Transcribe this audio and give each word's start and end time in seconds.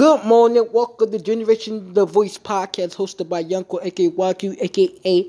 Good 0.00 0.24
morning, 0.24 0.66
welcome 0.72 1.10
to 1.10 1.18
Generation 1.18 1.92
The 1.92 2.06
Voice 2.06 2.38
podcast 2.38 2.96
hosted 2.96 3.28
by 3.28 3.44
Yunko, 3.44 3.84
aka 3.84 4.08
YQ, 4.08 4.56
aka 4.58 5.26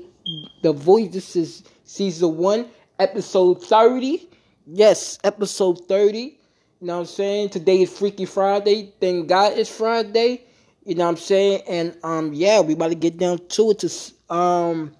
The 0.62 0.72
Voice. 0.72 1.12
This 1.12 1.36
is 1.36 1.62
season 1.84 2.38
one, 2.38 2.64
episode 2.98 3.62
30. 3.62 4.26
Yes, 4.66 5.18
episode 5.24 5.86
30. 5.86 6.18
You 6.18 6.36
know 6.80 6.94
what 6.94 7.00
I'm 7.00 7.04
saying? 7.04 7.50
Today 7.50 7.82
is 7.82 7.92
Freaky 7.92 8.24
Friday. 8.24 8.94
Thank 8.98 9.28
God 9.28 9.58
it's 9.58 9.68
Friday. 9.68 10.44
You 10.86 10.94
know 10.94 11.04
what 11.04 11.10
I'm 11.10 11.16
saying? 11.18 11.64
And 11.68 11.98
um, 12.02 12.32
yeah, 12.32 12.62
we 12.62 12.72
about 12.72 12.88
to 12.88 12.94
get 12.94 13.18
down 13.18 13.46
to 13.46 13.72
it 13.72 13.78
to 13.80 14.34
um 14.34 14.92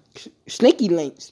sneaky 0.47 0.89
links. 0.89 1.31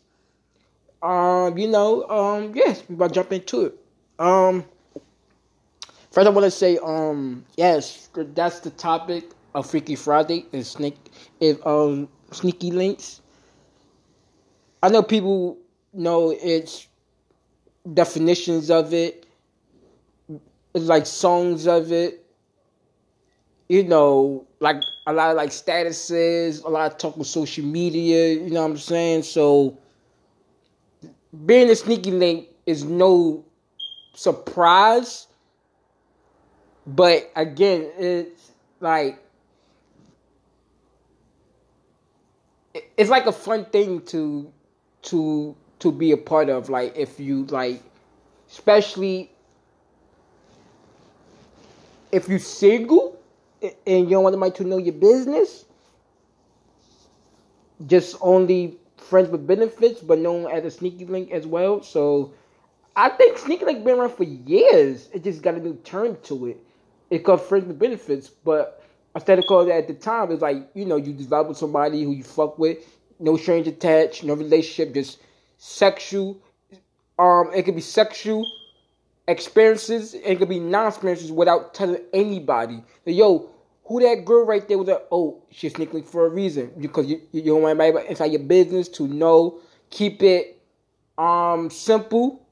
Um, 1.03 1.59
you 1.59 1.67
know, 1.67 2.09
um, 2.09 2.53
yes, 2.55 2.81
we 2.89 2.95
about 2.95 3.09
to 3.09 3.13
jump 3.13 3.33
into 3.33 3.65
it. 3.65 3.75
Um 4.17 4.65
First, 6.11 6.27
I 6.27 6.29
want 6.29 6.43
to 6.43 6.51
say, 6.51 6.77
um, 6.83 7.45
yes, 7.55 8.09
that's 8.13 8.59
the 8.59 8.69
topic 8.71 9.31
of 9.55 9.69
Freaky 9.69 9.95
Friday 9.95 10.45
is 10.51 10.69
sneak, 10.69 10.97
if 11.39 11.65
um, 11.65 12.09
sneaky 12.31 12.69
links. 12.71 13.21
I 14.83 14.89
know 14.89 15.03
people 15.03 15.57
know 15.93 16.31
its 16.31 16.89
definitions 17.93 18.69
of 18.69 18.93
it. 18.93 19.25
Like 20.73 21.05
songs 21.05 21.65
of 21.65 21.93
it. 21.93 22.25
You 23.69 23.83
know, 23.83 24.45
like 24.59 24.81
a 25.07 25.13
lot 25.13 25.31
of 25.31 25.37
like 25.37 25.51
statuses, 25.51 26.61
a 26.65 26.67
lot 26.67 26.91
of 26.91 26.97
talk 26.97 27.15
with 27.15 27.27
social 27.27 27.63
media. 27.63 28.33
You 28.33 28.49
know 28.49 28.63
what 28.63 28.71
I'm 28.71 28.77
saying? 28.77 29.23
So 29.23 29.77
being 31.45 31.69
a 31.69 31.75
sneaky 31.75 32.11
link 32.11 32.49
is 32.65 32.83
no 32.83 33.45
surprise 34.13 35.27
but 36.85 37.31
again, 37.35 37.91
it's 37.97 38.51
like 38.79 39.19
it's 42.97 43.09
like 43.09 43.25
a 43.25 43.31
fun 43.31 43.65
thing 43.65 44.01
to 44.01 44.51
to 45.03 45.55
to 45.79 45.91
be 45.91 46.11
a 46.11 46.17
part 46.17 46.49
of. 46.49 46.69
Like 46.69 46.97
if 46.97 47.19
you 47.19 47.45
like, 47.45 47.81
especially 48.49 49.31
if 52.11 52.27
you 52.27 52.39
single 52.39 53.19
and 53.61 54.05
you 54.05 54.09
don't 54.09 54.23
want 54.23 54.33
somebody 54.33 54.53
to 54.53 54.63
know 54.63 54.77
your 54.77 54.93
business, 54.93 55.65
just 57.85 58.15
only 58.21 58.77
friends 58.97 59.29
with 59.29 59.45
benefits, 59.45 60.01
but 60.01 60.17
known 60.17 60.49
as 60.51 60.65
a 60.65 60.71
sneaky 60.71 61.05
link 61.05 61.31
as 61.31 61.45
well. 61.45 61.83
So 61.83 62.33
I 62.95 63.09
think 63.09 63.37
sneaky 63.37 63.65
link 63.65 63.83
been 63.83 63.99
around 63.99 64.15
for 64.15 64.23
years. 64.23 65.09
It 65.13 65.23
just 65.23 65.43
got 65.43 65.53
a 65.53 65.59
new 65.59 65.75
term 65.83 66.17
to 66.23 66.47
it 66.47 66.57
it 67.11 67.25
comes 67.25 67.41
friends 67.41 67.65
with 67.67 67.77
benefits, 67.77 68.29
but 68.29 68.81
instead 69.13 69.37
of 69.37 69.45
calling 69.45 69.69
at 69.69 69.87
the 69.87 69.93
time, 69.93 70.31
it's 70.31 70.41
like, 70.41 70.69
you 70.73 70.85
know, 70.85 70.95
you 70.95 71.11
develop 71.13 71.49
with 71.49 71.57
somebody 71.57 72.03
who 72.03 72.11
you 72.13 72.23
fuck 72.23 72.57
with, 72.57 72.79
no 73.19 73.35
strange 73.37 73.67
attached, 73.67 74.23
no 74.23 74.33
relationship, 74.33 74.93
just 74.93 75.19
sexual. 75.57 76.41
Um, 77.19 77.51
it 77.53 77.63
could 77.63 77.75
be 77.75 77.81
sexual 77.81 78.47
experiences, 79.27 80.13
it 80.13 80.37
could 80.37 80.49
be 80.49 80.59
non-experiences 80.59 81.31
without 81.31 81.73
telling 81.73 82.01
anybody. 82.13 82.81
So, 83.03 83.11
yo, 83.11 83.49
who 83.83 83.99
that 84.01 84.23
girl 84.23 84.45
right 84.45 84.65
there 84.65 84.77
was 84.77 84.87
like, 84.87 85.05
oh, 85.11 85.43
she's 85.51 85.73
sneaking 85.73 86.03
for 86.03 86.25
a 86.25 86.29
reason 86.29 86.71
because 86.79 87.07
you, 87.07 87.21
you 87.33 87.43
don't 87.43 87.61
want 87.61 87.79
anybody 87.79 88.07
inside 88.07 88.31
your 88.31 88.41
business 88.41 88.87
to 88.89 89.07
know. 89.07 89.59
Keep 89.89 90.23
it 90.23 90.57
um 91.17 91.69
simple 91.69 92.47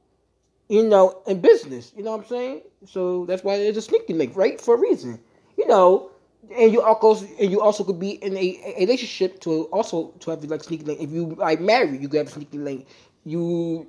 you 0.69 0.83
know, 0.83 1.21
in 1.27 1.41
business. 1.41 1.91
You 1.97 2.03
know 2.03 2.11
what 2.11 2.21
I'm 2.21 2.27
saying? 2.27 2.61
So 2.85 3.25
that's 3.25 3.43
why 3.43 3.55
it's 3.55 3.77
a 3.77 3.81
sneaky 3.81 4.13
link, 4.13 4.35
right? 4.35 4.61
For 4.61 4.75
a 4.75 4.77
reason. 4.79 5.19
You 5.57 5.67
know, 5.67 6.11
and 6.55 6.71
you 6.71 6.81
also 6.81 7.25
and 7.39 7.51
you 7.51 7.59
also 7.61 7.83
could 7.83 7.99
be 7.99 8.11
in 8.23 8.37
a, 8.37 8.75
a 8.77 8.79
relationship 8.79 9.39
to 9.41 9.63
also 9.65 10.13
to 10.21 10.29
have 10.31 10.43
like 10.45 10.63
sneaky 10.63 10.85
link. 10.85 11.01
If 11.01 11.11
you 11.11 11.35
like 11.35 11.59
marry, 11.59 11.97
you 11.97 12.07
could 12.07 12.19
have 12.19 12.27
a 12.27 12.31
sneaky 12.31 12.59
link. 12.59 12.87
You 13.25 13.87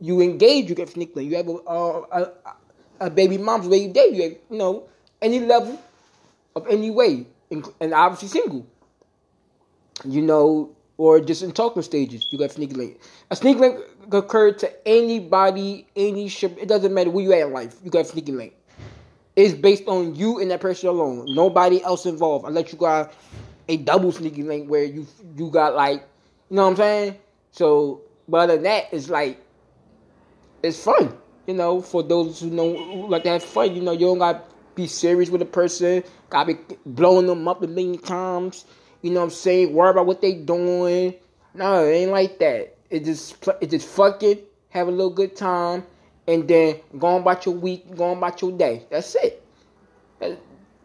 you 0.00 0.20
engage, 0.20 0.68
you 0.68 0.74
get 0.74 0.88
a 0.88 0.92
sneaky 0.92 1.12
link. 1.14 1.30
You 1.30 1.36
have 1.36 1.48
a 1.48 1.52
a, 1.70 2.32
a 3.06 3.10
baby 3.10 3.38
mom's 3.38 3.68
baby 3.68 3.92
day. 3.92 4.08
You 4.12 4.22
have, 4.22 4.32
you 4.50 4.58
know 4.58 4.88
any 5.20 5.38
level 5.40 5.78
of 6.56 6.66
any 6.68 6.90
way, 6.90 7.26
and 7.50 7.94
obviously 7.94 8.28
single. 8.28 8.66
You 10.04 10.22
know, 10.22 10.74
or 11.02 11.18
just 11.18 11.42
in 11.42 11.50
talking 11.50 11.82
stages, 11.82 12.28
you 12.30 12.38
got 12.38 12.52
sneaky 12.52 12.74
link. 12.74 13.00
A 13.32 13.34
sneaky 13.34 13.58
link 13.58 13.80
occur 14.12 14.52
to 14.52 14.88
anybody, 14.88 15.84
any 15.96 16.28
ship. 16.28 16.56
It 16.60 16.68
doesn't 16.68 16.94
matter 16.94 17.10
where 17.10 17.24
you 17.24 17.32
at 17.32 17.40
in 17.40 17.52
life. 17.52 17.74
You 17.82 17.90
got 17.90 18.06
sneaky 18.06 18.30
link. 18.30 18.54
It's 19.34 19.52
based 19.52 19.88
on 19.88 20.14
you 20.14 20.38
and 20.38 20.48
that 20.52 20.60
person 20.60 20.90
alone. 20.90 21.26
Nobody 21.34 21.82
else 21.82 22.06
involved. 22.06 22.46
Unless 22.46 22.72
you 22.72 22.78
got 22.78 23.12
a 23.66 23.78
double 23.78 24.12
sneaky 24.12 24.44
link 24.44 24.70
where 24.70 24.84
you 24.84 25.04
you 25.36 25.50
got 25.50 25.74
like, 25.74 26.06
you 26.48 26.54
know 26.54 26.62
what 26.66 26.70
I'm 26.70 26.76
saying? 26.76 27.16
So, 27.50 28.02
but 28.28 28.42
other 28.42 28.54
than 28.54 28.62
that, 28.62 28.84
it's 28.92 29.10
like, 29.10 29.44
it's 30.62 30.84
fun. 30.84 31.18
You 31.48 31.54
know, 31.54 31.82
for 31.82 32.04
those 32.04 32.38
who 32.38 32.50
know 32.50 32.66
like 33.08 33.24
to 33.24 33.30
have 33.30 33.42
fun. 33.42 33.74
You 33.74 33.82
know, 33.82 33.90
you 33.90 34.06
don't 34.06 34.20
got 34.20 34.48
be 34.76 34.86
serious 34.86 35.30
with 35.30 35.42
a 35.42 35.46
person. 35.46 36.04
Got 36.30 36.46
to 36.46 36.54
be 36.54 36.76
blowing 36.86 37.26
them 37.26 37.48
up 37.48 37.60
a 37.60 37.66
million 37.66 37.98
times. 37.98 38.66
You 39.02 39.10
know 39.10 39.20
what 39.20 39.24
I'm 39.26 39.30
saying? 39.30 39.72
Worry 39.72 39.90
about 39.90 40.06
what 40.06 40.22
they 40.22 40.34
doing. 40.34 41.14
No, 41.54 41.84
it 41.84 41.92
ain't 41.92 42.10
like 42.12 42.38
that. 42.38 42.76
It 42.88 43.04
just 43.04 43.36
it 43.60 43.70
just 43.70 43.88
fucking 43.88 44.38
have 44.70 44.88
a 44.88 44.90
little 44.90 45.10
good 45.12 45.36
time, 45.36 45.84
and 46.26 46.46
then 46.46 46.76
go 46.98 47.08
on 47.08 47.22
about 47.22 47.44
your 47.44 47.54
week, 47.54 47.94
go 47.96 48.10
on 48.10 48.18
about 48.18 48.40
your 48.40 48.52
day. 48.52 48.86
That's 48.90 49.14
it. 49.16 49.44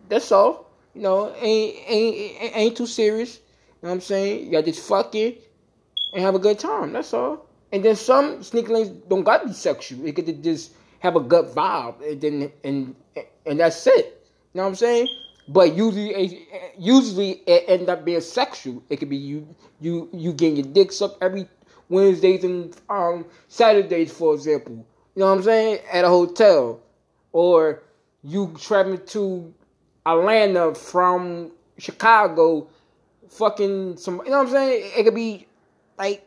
that's 0.10 0.32
all. 0.32 0.70
You 0.94 1.02
know, 1.04 1.36
ain't 1.36 1.76
ain't 1.88 2.56
ain't 2.56 2.78
too 2.78 2.88
serious. 2.88 3.36
You 3.36 3.42
know 3.84 3.90
what 3.90 3.96
I'm 3.96 4.02
saying? 4.02 4.52
Y'all 4.52 4.64
just 4.64 4.88
fucking 4.88 5.36
and 6.14 6.24
have 6.24 6.36
a 6.36 6.40
good 6.40 6.58
time. 6.58 6.94
That's 6.94 7.14
all. 7.14 7.46
And 7.72 7.84
then 7.84 7.96
some 7.96 8.42
sneaky 8.42 8.70
links 8.70 8.90
don't 9.08 9.24
got 9.24 9.42
to 9.42 9.48
be 9.50 9.54
sexual. 9.54 10.06
It 10.06 10.16
could 10.16 10.44
just 10.44 10.74
have 11.00 11.16
a 11.16 11.20
good 11.20 11.46
vibe, 11.48 12.02
and 12.10 12.22
then 12.22 12.52
and 12.64 12.96
and 13.46 13.60
that's 13.60 13.86
it. 13.86 14.26
You 14.54 14.60
know 14.60 14.64
what 14.64 14.70
I'm 14.70 14.76
saying? 14.76 15.08
But 15.48 15.76
usually, 15.76 16.46
usually 16.78 17.32
it 17.48 17.66
end 17.68 17.90
up 17.90 18.04
being 18.04 18.22
sexual. 18.22 18.84
It 18.90 18.98
could 18.98 19.10
be 19.10 19.18
you, 19.18 19.48
you, 19.80 20.10
you 20.12 20.34
getting 20.34 20.58
your 20.58 20.74
dick 20.74 20.92
sucked 20.92 21.24
every 21.24 21.48
Wednesdays 21.90 22.44
and 22.44 22.76
um, 22.90 23.26
Saturdays, 23.48 24.12
for 24.12 24.34
example. 24.34 24.86
You 25.16 25.22
know 25.22 25.28
what 25.28 25.38
I'm 25.38 25.44
saying? 25.44 25.80
At 25.92 26.06
a 26.06 26.10
hotel, 26.10 26.82
or 27.32 27.84
you 28.24 28.54
traveling 28.60 29.06
to 29.08 29.54
Atlanta 30.06 30.76
from 30.76 31.52
Chicago, 31.78 32.70
fucking 33.30 33.98
some. 33.98 34.22
You 34.26 34.32
know 34.32 34.40
what 34.40 34.48
I'm 34.48 34.54
saying? 34.54 34.92
It 34.98 35.04
could 35.04 35.16
be 35.16 35.48
like, 35.98 36.26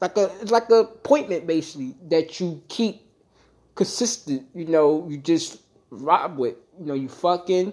like 0.00 0.16
a 0.16 0.30
it's 0.40 0.50
like 0.50 0.68
an 0.70 0.80
appointment 0.80 1.46
basically 1.46 1.96
that 2.08 2.38
you 2.38 2.62
keep 2.68 3.02
consistent. 3.74 4.46
You 4.54 4.66
know, 4.66 5.06
you 5.08 5.16
just 5.16 5.62
rob 5.90 6.38
with. 6.38 6.56
You 6.78 6.86
know, 6.86 6.94
you 6.94 7.08
fucking 7.08 7.72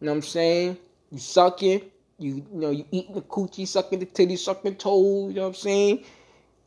you 0.00 0.06
know 0.06 0.12
what 0.12 0.16
I'm 0.16 0.22
saying? 0.22 0.78
You 1.10 1.18
sucking, 1.18 1.82
you, 2.18 2.34
you 2.34 2.46
know, 2.52 2.70
you 2.70 2.84
eating 2.90 3.14
the 3.14 3.22
coochie, 3.22 3.66
sucking 3.66 4.00
the 4.00 4.06
titty, 4.06 4.36
sucking 4.36 4.76
toe, 4.76 5.28
you 5.28 5.34
know 5.34 5.42
what 5.42 5.48
I'm 5.48 5.54
saying? 5.54 6.04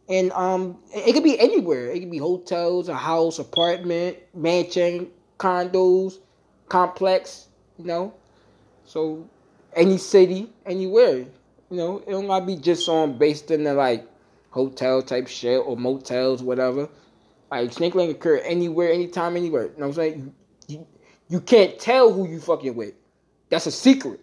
And 0.10 0.32
um 0.32 0.80
it 0.94 1.14
could 1.14 1.24
be 1.24 1.40
anywhere. 1.40 1.92
It 1.92 2.00
could 2.00 2.12
be 2.12 2.18
hotels, 2.18 2.88
a 2.88 2.96
house, 2.96 3.40
apartment, 3.40 4.18
mansion, 4.34 5.10
condos, 5.38 6.20
complex, 6.70 7.48
you 7.78 7.86
know. 7.86 8.14
So 8.86 9.30
any 9.74 9.98
city, 9.98 10.50
anywhere. 10.66 11.26
You 11.70 11.78
know, 11.78 11.98
it 12.00 12.12
don't 12.12 12.28
gotta 12.28 12.46
be 12.46 12.56
just 12.56 12.88
on 12.88 13.18
based 13.18 13.52
in 13.52 13.66
the 13.66 13.74
like 13.74 14.08
hotel 14.52 15.02
type 15.02 15.28
shit 15.28 15.62
or 15.64 15.76
motels, 15.76 16.42
whatever. 16.42 16.90
Like 17.52 17.72
snake 17.74 17.96
link 17.96 18.12
occur 18.12 18.38
anywhere, 18.38 18.92
anytime, 18.92 19.36
anywhere. 19.36 19.64
You 19.64 19.70
know 19.78 19.88
what 19.88 19.88
I'm 19.88 19.94
saying? 19.94 20.34
You, 20.68 20.76
you, 20.76 20.88
you 21.30 21.42
can't 21.42 21.78
tell 21.80 22.12
who 22.12 22.28
you 22.28 22.40
fucking 22.40 22.76
with. 22.76 22.94
That's 23.50 23.66
a 23.66 23.72
secret. 23.72 24.20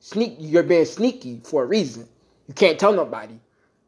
Sneak, 0.00 0.36
you're 0.38 0.62
being 0.62 0.84
sneaky 0.84 1.40
for 1.44 1.62
a 1.62 1.66
reason. 1.66 2.08
You 2.48 2.54
can't 2.54 2.78
tell 2.78 2.92
nobody. 2.92 3.38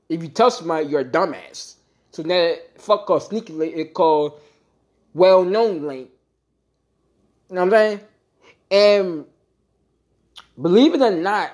If 0.08 0.22
you 0.22 0.28
tell 0.28 0.50
somebody, 0.50 0.86
you're 0.86 1.00
a 1.00 1.04
dumbass. 1.04 1.74
So 2.12 2.22
now, 2.22 2.54
fuck 2.78 3.06
called 3.06 3.22
sneaky 3.22 3.52
link, 3.52 3.76
it 3.76 3.92
called 3.92 4.40
well-known 5.12 5.86
link. 5.86 6.08
You 7.50 7.56
know 7.56 7.64
what 7.64 7.74
I'm 7.74 7.98
saying? 7.98 8.00
And 8.70 9.24
believe 10.60 10.94
it 10.94 11.02
or 11.02 11.10
not, 11.10 11.52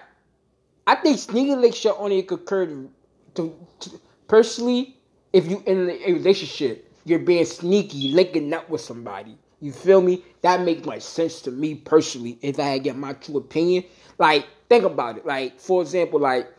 I 0.87 0.97
think 0.97 1.19
sneaky 1.19 1.57
link 1.57 1.75
should 1.75 1.95
only 1.97 2.21
occur 2.21 2.67
to, 2.67 2.91
to, 3.35 3.67
to 3.81 4.01
personally 4.29 4.97
if 5.33 5.49
you 5.49 5.63
in 5.67 5.91
a 5.91 6.13
relationship, 6.13 6.91
you're 7.05 7.19
being 7.19 7.45
sneaky, 7.45 8.13
linking 8.13 8.53
up 8.53 8.69
with 8.69 8.81
somebody. 8.81 9.37
You 9.63 9.71
feel 9.71 10.01
me? 10.01 10.25
That 10.43 10.63
makes 10.63 10.85
much 10.85 11.03
sense 11.03 11.41
to 11.43 11.53
me 11.53 11.77
personally. 11.77 12.37
If 12.43 12.59
I 12.59 12.65
had 12.65 12.83
get 12.83 12.97
my 12.97 13.13
true 13.13 13.37
opinion, 13.37 13.85
like 14.19 14.45
think 14.69 14.83
about 14.83 15.19
it. 15.19 15.25
Like 15.25 15.61
for 15.61 15.81
example, 15.81 16.19
like 16.19 16.53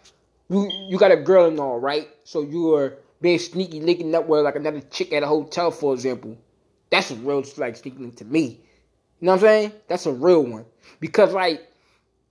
you 0.49 0.69
you 0.87 0.97
got 0.97 1.11
a 1.11 1.17
girl 1.17 1.47
and 1.47 1.59
all 1.59 1.81
right, 1.81 2.07
so 2.23 2.41
you 2.41 2.73
are 2.75 2.97
being 3.19 3.39
sneaky, 3.39 3.81
linking 3.81 4.15
up 4.15 4.25
with 4.27 4.45
like 4.45 4.55
another 4.55 4.79
chick 4.79 5.11
at 5.11 5.21
a 5.21 5.27
hotel, 5.27 5.69
for 5.69 5.93
example. 5.93 6.37
That's 6.89 7.11
a 7.11 7.15
real 7.15 7.43
like 7.57 7.75
sneaking 7.75 8.13
to 8.13 8.25
me. 8.25 8.61
You 9.19 9.25
know 9.25 9.33
what 9.33 9.35
I'm 9.35 9.41
saying? 9.41 9.71
That's 9.89 10.05
a 10.05 10.13
real 10.13 10.43
one 10.45 10.65
because 11.01 11.33
like 11.33 11.67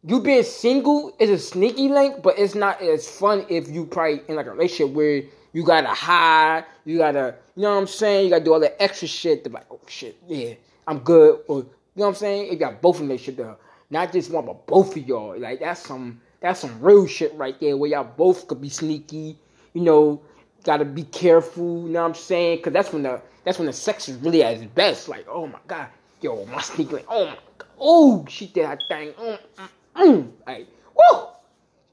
you 0.05 0.21
being 0.21 0.43
single 0.43 1.15
is 1.21 1.31
a 1.31 1.39
sneaky 1.39 1.89
link, 1.89 2.23
but 2.23 2.39
it's 2.39 2.55
not 2.55 2.83
as 2.83 3.09
fun 3.09 3.47
if 3.49 3.69
you 3.69 3.87
probably 3.87 4.23
in 4.29 4.35
like 4.35 4.47
a 4.47 4.51
relationship 4.51 4.95
where 4.95 5.23
you 5.53 5.65
gotta 5.65 5.89
hide, 5.89 6.65
you 6.85 6.99
gotta, 6.99 7.37
you 7.55 7.63
know 7.63 7.75
what 7.75 7.81
I'm 7.81 7.87
saying? 7.87 8.25
You 8.25 8.31
gotta 8.31 8.45
do 8.45 8.53
all 8.53 8.61
that 8.61 8.83
extra 8.83 9.07
shit 9.07 9.45
to 9.45 9.51
like, 9.51 9.67
oh 9.71 9.81
shit, 9.87 10.17
yeah, 10.27 10.55
I'm 10.89 10.99
good. 11.01 11.41
Or 11.47 11.59
you 11.59 11.65
know 11.97 12.05
what 12.05 12.09
I'm 12.09 12.15
saying? 12.17 12.47
If 12.47 12.53
you 12.53 12.59
got 12.59 12.83
both 12.83 13.01
of 13.01 13.07
them 13.07 13.17
shit 13.17 13.37
there. 13.37 13.57
Not 13.91 14.11
just 14.11 14.31
one, 14.31 14.47
but 14.47 14.67
both 14.67 14.97
of 14.97 15.07
y'all. 15.07 15.39
Like 15.39 15.61
that's 15.61 15.87
some 15.87 16.21
that's 16.41 16.61
some 16.61 16.81
real 16.81 17.07
shit 17.07 17.35
right 17.35 17.59
there 17.61 17.77
where 17.77 17.91
y'all 17.91 18.05
both 18.05 18.49
could 18.49 18.61
be 18.61 18.71
sneaky, 18.71 19.39
you 19.75 19.83
know, 19.83 20.21
gotta 20.65 20.85
be 20.85 21.05
careful, 21.05 21.83
you 21.83 21.91
know 21.91 22.03
what 22.03 22.09
I'm 22.09 22.15
saying? 22.15 22.63
Cause 22.63 22.73
that's 22.73 22.93
when 22.93 23.05
the 23.05 23.21
that's 23.45 23.59
when 23.59 23.67
the 23.67 23.73
sex 23.73 24.09
is 24.09 24.17
really 24.17 24.43
at 24.43 24.55
its 24.55 24.65
best. 24.65 25.09
Like, 25.09 25.27
oh 25.29 25.47
my 25.47 25.59
god, 25.69 25.89
yo, 26.21 26.45
my 26.47 26.61
sneaky 26.61 27.05
oh 27.09 27.27
my 27.27 27.39
god, 27.59 27.69
oh 27.79 28.25
she 28.29 28.47
did 28.49 28.67
her 28.67 28.79
thing. 28.89 29.13
Mm, 29.13 29.39
mm, 29.59 29.69
mm. 29.97 30.31
Like, 30.47 30.67
whoa, 30.95 31.31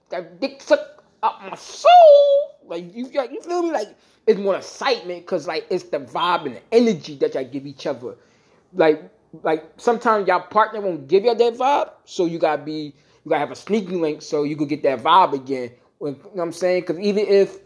that 0.09 0.39
dick 0.39 0.61
suck 0.61 1.03
up 1.23 1.41
my 1.41 1.55
soul. 1.55 1.89
Like 2.65 2.95
you, 2.95 3.09
you 3.11 3.41
feel 3.41 3.63
me? 3.63 3.71
Like 3.71 3.95
it's 4.27 4.39
more 4.39 4.57
excitement 4.57 5.25
because 5.25 5.47
like 5.47 5.65
it's 5.69 5.85
the 5.85 5.99
vibe 5.99 6.45
and 6.45 6.55
the 6.55 6.61
energy 6.71 7.15
that 7.17 7.33
y'all 7.33 7.43
give 7.43 7.65
each 7.65 7.87
other. 7.87 8.15
Like, 8.73 9.03
like 9.43 9.65
sometimes 9.77 10.27
y'all 10.27 10.41
partner 10.41 10.81
won't 10.81 11.07
give 11.07 11.23
y'all 11.23 11.35
that 11.35 11.55
vibe, 11.55 11.91
so 12.05 12.25
you 12.25 12.39
gotta 12.39 12.61
be, 12.61 12.93
you 13.25 13.29
gotta 13.29 13.39
have 13.39 13.51
a 13.51 13.55
sneaky 13.55 13.95
link 13.95 14.21
so 14.21 14.43
you 14.43 14.55
could 14.55 14.69
get 14.69 14.83
that 14.83 15.01
vibe 15.01 15.33
again. 15.33 15.71
When, 15.97 16.15
you 16.15 16.21
know 16.21 16.29
what 16.33 16.43
I'm 16.43 16.51
saying? 16.53 16.81
Because 16.81 16.99
even 16.99 17.25
if 17.27 17.57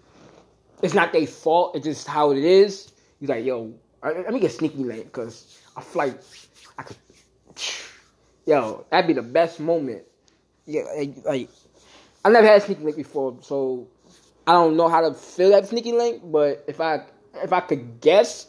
it's 0.81 0.93
not 0.93 1.13
their 1.13 1.27
fault, 1.27 1.75
it's 1.75 1.85
just 1.85 2.07
how 2.07 2.31
it 2.31 2.37
is. 2.37 2.91
You 3.19 3.27
like, 3.27 3.45
yo, 3.45 3.73
let 4.03 4.33
me 4.33 4.39
get 4.39 4.51
sneaky 4.51 4.83
link 4.83 5.05
because 5.05 5.59
I 5.75 5.81
feel 5.81 6.03
like 6.03 6.19
I 6.77 6.83
could. 6.83 6.97
Yo, 8.45 8.85
that'd 8.89 9.07
be 9.07 9.13
the 9.13 9.21
best 9.21 9.59
moment 9.59 10.03
yeah, 10.65 10.83
like 11.25 11.49
I 12.25 12.29
never 12.29 12.47
had 12.47 12.63
sneaky 12.63 12.83
link 12.83 12.97
before, 12.97 13.37
so 13.41 13.87
I 14.47 14.53
don't 14.53 14.77
know 14.77 14.87
how 14.87 15.01
to 15.01 15.13
feel 15.13 15.49
that 15.51 15.67
sneaky 15.67 15.91
link. 15.91 16.21
But 16.23 16.63
if 16.67 16.79
I 16.79 17.03
if 17.35 17.51
I 17.51 17.59
could 17.61 17.99
guess, 18.01 18.47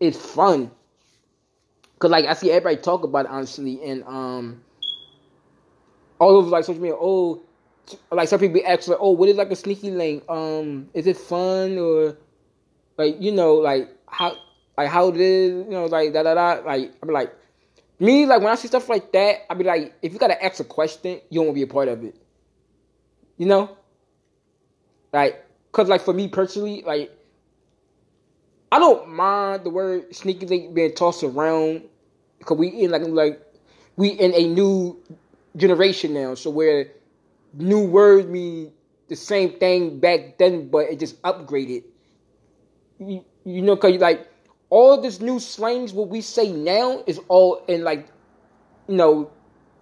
it's 0.00 0.18
fun. 0.18 0.70
Cause 1.98 2.10
like 2.10 2.26
I 2.26 2.34
see 2.34 2.50
everybody 2.50 2.76
talk 2.76 3.04
about 3.04 3.26
it 3.26 3.30
honestly, 3.30 3.80
and 3.82 4.04
um, 4.04 4.62
all 6.18 6.36
over 6.36 6.50
like 6.50 6.64
social 6.64 6.82
media. 6.82 6.96
Oh, 7.00 7.42
like 8.10 8.28
some 8.28 8.40
people 8.40 8.60
ask 8.66 8.88
like, 8.88 8.98
oh, 9.00 9.12
what 9.12 9.28
is 9.28 9.36
like 9.36 9.50
a 9.50 9.56
sneaky 9.56 9.90
link? 9.90 10.24
Um, 10.28 10.88
is 10.92 11.06
it 11.06 11.16
fun 11.16 11.78
or 11.78 12.16
like 12.98 13.16
you 13.20 13.32
know 13.32 13.54
like 13.54 13.88
how 14.06 14.36
like 14.76 14.88
how 14.88 15.10
is? 15.10 15.64
You 15.64 15.70
know 15.70 15.86
like 15.86 16.12
da 16.12 16.22
da 16.22 16.34
da. 16.34 16.62
Like 16.64 16.92
I'm 17.02 17.08
like 17.08 17.34
me, 17.98 18.26
like 18.26 18.40
when 18.40 18.50
I 18.50 18.54
see 18.56 18.68
stuff 18.68 18.88
like 18.88 19.12
that, 19.12 19.50
I 19.50 19.54
be 19.54 19.64
like, 19.64 19.94
if 20.02 20.12
you 20.12 20.18
gotta 20.18 20.42
ask 20.42 20.60
a 20.60 20.64
question, 20.64 21.20
you 21.30 21.40
don't 21.40 21.46
want 21.46 21.56
to 21.56 21.66
be 21.66 21.70
a 21.70 21.72
part 21.72 21.88
of 21.88 22.04
it. 22.04 22.16
You 23.36 23.46
know, 23.46 23.76
like, 25.12 25.44
cause 25.72 25.88
like 25.88 26.02
for 26.02 26.12
me 26.12 26.28
personally, 26.28 26.82
like, 26.86 27.10
I 28.70 28.78
don't 28.78 29.10
mind 29.10 29.64
the 29.64 29.70
word 29.70 30.14
sneaky 30.14 30.46
link 30.46 30.74
being 30.74 30.94
tossed 30.94 31.22
around 31.22 31.82
because 32.38 32.58
we 32.58 32.68
in 32.68 32.90
like 32.90 33.02
like 33.06 33.40
we 33.96 34.08
in 34.08 34.34
a 34.34 34.48
new 34.48 35.00
generation 35.56 36.14
now, 36.14 36.34
so 36.34 36.50
where 36.50 36.88
new 37.52 37.86
words 37.86 38.26
mean 38.26 38.72
the 39.08 39.16
same 39.16 39.52
thing 39.58 40.00
back 40.00 40.38
then, 40.38 40.68
but 40.68 40.86
it 40.90 40.98
just 40.98 41.20
upgraded. 41.22 41.84
You, 42.98 43.24
you 43.44 43.62
know, 43.62 43.76
cause 43.76 43.94
like 44.00 44.28
all 44.74 45.00
this 45.00 45.20
new 45.20 45.38
slangs, 45.38 45.92
what 45.92 46.08
we 46.08 46.20
say 46.20 46.50
now, 46.50 47.04
is 47.06 47.20
all 47.28 47.62
in 47.68 47.84
like, 47.84 48.08
you 48.88 48.96
know, 48.96 49.30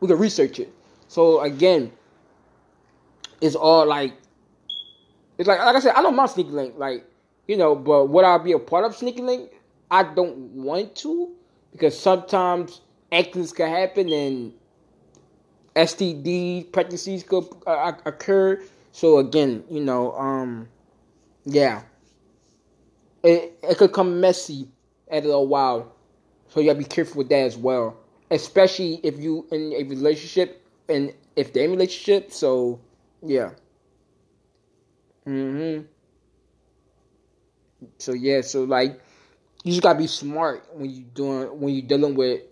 we 0.01 0.07
can 0.07 0.19
research 0.19 0.59
it. 0.59 0.71
So 1.09 1.41
again, 1.41 1.91
it's 3.41 3.55
all 3.55 3.87
like, 3.87 4.13
it's 5.39 5.49
like 5.49 5.61
like 5.61 5.77
I 5.77 5.81
said, 5.81 5.95
I 5.95 6.03
don't 6.03 6.15
mind 6.15 6.29
sneaky 6.29 6.51
link, 6.51 6.75
like 6.77 7.07
you 7.49 7.57
know, 7.57 7.75
but 7.75 8.11
would 8.11 8.27
I 8.27 8.37
be 8.37 8.53
a 8.53 8.59
part 8.59 8.85
of 8.85 8.95
sneaky 8.95 9.23
link? 9.23 9.51
I 9.91 10.03
don't 10.03 10.37
want 10.53 10.95
to 10.97 11.33
because 11.73 11.99
sometimes 11.99 12.83
accidents 13.11 13.53
can 13.53 13.71
happen 13.71 14.13
and 14.13 14.53
STD 15.75 16.71
pregnancies 16.71 17.23
could 17.23 17.47
uh, 17.67 17.93
occur. 18.05 18.63
So 18.93 19.17
again, 19.17 19.65
you 19.71 19.83
know, 19.83 20.13
um, 20.13 20.69
yeah, 21.47 21.81
it 23.23 23.59
it 23.63 23.79
could 23.79 23.95
come 23.95 24.21
messy 24.21 24.69
at 25.13 25.25
a 25.25 25.41
while. 25.41 25.95
So 26.49 26.61
you 26.61 26.67
gotta 26.67 26.79
be 26.79 26.85
careful 26.85 27.19
with 27.19 27.29
that 27.29 27.43
as 27.43 27.57
well. 27.57 27.99
Especially 28.31 29.01
if 29.03 29.19
you 29.19 29.47
in 29.53 29.73
a 29.75 29.85
relationship 29.85 30.67
and 30.89 31.15
if 31.37 31.53
they're 31.53 31.65
in 31.65 31.71
relationship, 31.71 32.33
so 32.33 32.81
yeah. 33.23 33.51
Mm-hmm. 35.27 35.85
So 37.99 38.13
yeah, 38.13 38.41
so 38.41 38.65
like 38.65 39.01
you 39.65 39.73
just 39.73 39.83
gotta 39.83 39.99
be 39.99 40.07
smart 40.07 40.67
when 40.73 40.91
you 40.91 41.03
doing 41.03 41.61
when 41.61 41.75
you're 41.75 41.87
dealing 41.87 42.15
with 42.15 42.43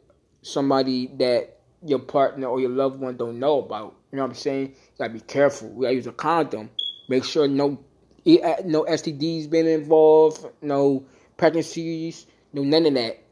somebody 0.43 1.09
that 1.19 1.59
your 1.85 1.99
partner 1.99 2.47
or 2.47 2.61
your 2.61 2.71
loved 2.71 3.01
one 3.01 3.17
don't 3.17 3.39
know 3.39 3.59
about. 3.61 3.95
You 4.13 4.17
know 4.17 4.23
what 4.23 4.31
I'm 4.31 4.35
saying? 4.35 4.69
You 4.69 4.99
gotta 4.99 5.13
be 5.13 5.21
careful. 5.21 5.69
We 5.71 5.87
gotta 5.87 5.95
use 5.95 6.07
a 6.07 6.13
condom. 6.13 6.71
Make 7.09 7.25
sure 7.25 7.49
no 7.49 7.79
no 8.27 8.85
STDs 8.85 9.49
been 9.49 9.67
involved, 9.67 10.47
no 10.63 11.05
pregnancies, 11.37 12.27
no, 12.53 12.63
none 12.63 12.87
of 12.87 12.95
that. 12.95 13.23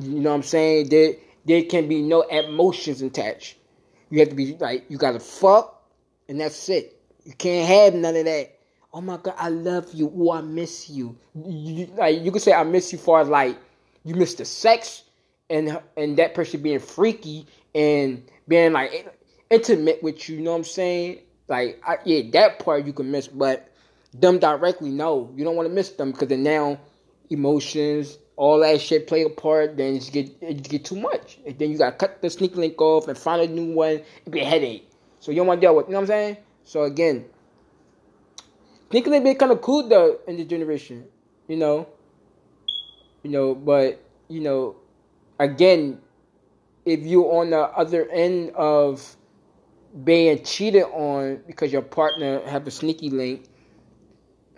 You 0.00 0.20
know 0.20 0.30
what 0.30 0.36
I'm 0.36 0.42
saying? 0.42 0.88
There, 0.88 1.14
there 1.44 1.62
can 1.64 1.88
be 1.88 2.02
no 2.02 2.22
emotions 2.22 3.02
attached. 3.02 3.56
You 4.10 4.20
have 4.20 4.28
to 4.30 4.34
be 4.34 4.56
like, 4.56 4.86
you 4.88 4.96
gotta 4.96 5.20
fuck, 5.20 5.82
and 6.28 6.40
that's 6.40 6.68
it. 6.68 7.00
You 7.24 7.32
can't 7.34 7.68
have 7.68 7.94
none 7.94 8.16
of 8.16 8.24
that. 8.24 8.58
Oh 8.92 9.00
my 9.00 9.18
god, 9.18 9.34
I 9.36 9.48
love 9.50 9.92
you. 9.92 10.12
Oh, 10.16 10.32
I 10.32 10.40
miss 10.40 10.88
you. 10.88 11.16
you 11.34 11.86
like 11.96 12.22
you 12.22 12.30
can 12.30 12.40
say 12.40 12.52
I 12.54 12.64
miss 12.64 12.90
you 12.90 12.98
for 12.98 13.22
like 13.24 13.58
you 14.04 14.14
miss 14.14 14.34
the 14.34 14.46
sex 14.46 15.04
and 15.50 15.78
and 15.96 16.16
that 16.16 16.34
person 16.34 16.62
being 16.62 16.78
freaky 16.78 17.46
and 17.74 18.24
being 18.46 18.72
like 18.72 19.14
intimate 19.50 20.02
with 20.02 20.28
you. 20.28 20.36
You 20.36 20.42
know 20.42 20.52
what 20.52 20.58
I'm 20.58 20.64
saying? 20.64 21.20
Like, 21.48 21.80
I, 21.86 21.96
yeah, 22.04 22.22
that 22.32 22.58
part 22.58 22.84
you 22.84 22.92
can 22.92 23.10
miss, 23.10 23.26
but 23.26 23.72
them 24.12 24.38
directly, 24.38 24.90
no, 24.90 25.32
you 25.34 25.44
don't 25.44 25.56
want 25.56 25.68
to 25.68 25.74
miss 25.74 25.90
them 25.90 26.12
because 26.12 26.28
then 26.28 26.42
now 26.42 26.78
emotions, 27.30 28.18
all 28.38 28.60
that 28.60 28.80
shit 28.80 29.08
play 29.08 29.24
a 29.24 29.28
part, 29.28 29.76
then 29.76 29.96
it 29.96 30.08
get 30.12 30.30
it 30.40 30.62
get 30.62 30.84
too 30.84 30.94
much. 30.94 31.38
And 31.44 31.58
then 31.58 31.72
you 31.72 31.76
gotta 31.76 31.96
cut 31.96 32.22
the 32.22 32.30
sneak 32.30 32.54
link 32.54 32.80
off 32.80 33.08
and 33.08 33.18
find 33.18 33.42
a 33.42 33.48
new 33.52 33.74
one. 33.74 34.00
It 34.24 34.30
be 34.30 34.40
a 34.40 34.44
headache. 34.44 34.88
So 35.18 35.32
you 35.32 35.38
don't 35.38 35.48
want 35.48 35.60
to 35.60 35.66
deal 35.66 35.74
with. 35.74 35.86
You 35.86 35.92
know 35.92 35.98
what 35.98 36.02
I'm 36.02 36.06
saying? 36.06 36.36
So 36.62 36.84
again, 36.84 37.24
sneak 38.92 39.08
link 39.08 39.24
be 39.24 39.34
kind 39.34 39.50
of 39.50 39.60
cool 39.60 39.88
though 39.88 40.20
in 40.28 40.36
this 40.36 40.46
generation. 40.46 41.04
You 41.48 41.56
know. 41.56 41.88
You 43.24 43.30
know, 43.30 43.56
but 43.56 44.00
you 44.28 44.40
know, 44.40 44.76
again, 45.40 46.00
if 46.84 47.00
you're 47.00 47.40
on 47.40 47.50
the 47.50 47.58
other 47.58 48.08
end 48.08 48.52
of 48.54 49.16
being 50.04 50.44
cheated 50.44 50.84
on 50.84 51.42
because 51.48 51.72
your 51.72 51.82
partner 51.82 52.40
have 52.46 52.68
a 52.68 52.70
sneaky 52.70 53.10
link, 53.10 53.46